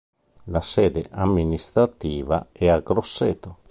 [0.45, 3.57] La sede amministrativa è a Grosseto.